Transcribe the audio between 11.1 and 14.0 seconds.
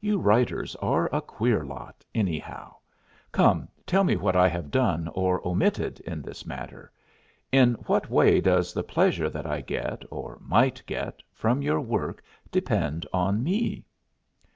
from your work depend on me?"